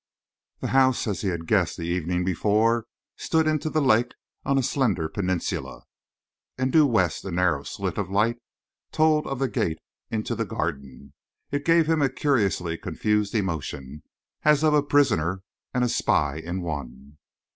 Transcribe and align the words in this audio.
The 0.61 0.69
house, 0.69 1.05
as 1.05 1.21
he 1.21 1.27
had 1.27 1.45
guessed 1.45 1.77
the 1.77 1.83
evening 1.87 2.25
before, 2.25 2.87
stood 3.17 3.45
into 3.45 3.69
the 3.69 3.83
lake 3.83 4.13
on 4.43 4.57
a 4.57 4.63
slender 4.63 5.07
peninsula. 5.07 5.83
And 6.57 6.71
due 6.73 6.87
west 6.87 7.23
a 7.23 7.29
narrow 7.29 7.61
slit 7.61 7.99
of 7.99 8.09
light 8.09 8.37
told 8.91 9.27
of 9.27 9.37
the 9.37 9.47
gate 9.47 9.77
into 10.09 10.33
the 10.33 10.43
Garden. 10.43 11.13
It 11.51 11.65
gave 11.65 11.85
him 11.87 12.01
a 12.01 12.09
curiously 12.09 12.79
confused 12.79 13.35
emotion, 13.35 14.01
as 14.41 14.63
of 14.63 14.73
a 14.73 14.81
prisoner 14.81 15.43
and 15.71 15.87
spy 15.91 16.37
in 16.37 16.63
one. 16.63 17.19